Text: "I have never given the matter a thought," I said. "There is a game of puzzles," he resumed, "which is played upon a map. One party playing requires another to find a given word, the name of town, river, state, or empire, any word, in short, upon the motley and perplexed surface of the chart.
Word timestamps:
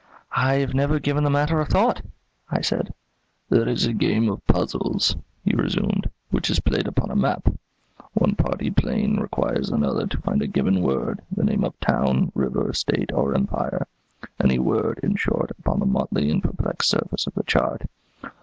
"I 0.35 0.55
have 0.55 0.73
never 0.73 0.97
given 0.97 1.23
the 1.23 1.29
matter 1.29 1.61
a 1.61 1.65
thought," 1.67 2.01
I 2.49 2.61
said. 2.61 2.91
"There 3.49 3.67
is 3.69 3.85
a 3.85 3.93
game 3.93 4.29
of 4.31 4.43
puzzles," 4.47 5.15
he 5.45 5.53
resumed, 5.55 6.09
"which 6.31 6.49
is 6.49 6.59
played 6.59 6.87
upon 6.87 7.11
a 7.11 7.15
map. 7.15 7.47
One 8.13 8.33
party 8.33 8.71
playing 8.71 9.19
requires 9.19 9.69
another 9.69 10.07
to 10.07 10.17
find 10.21 10.41
a 10.41 10.47
given 10.47 10.81
word, 10.81 11.21
the 11.31 11.43
name 11.45 11.63
of 11.63 11.79
town, 11.81 12.31
river, 12.33 12.73
state, 12.73 13.11
or 13.13 13.35
empire, 13.35 13.85
any 14.43 14.57
word, 14.57 14.99
in 15.03 15.17
short, 15.17 15.51
upon 15.59 15.79
the 15.79 15.85
motley 15.85 16.31
and 16.31 16.41
perplexed 16.41 16.89
surface 16.89 17.27
of 17.27 17.35
the 17.35 17.43
chart. 17.43 17.83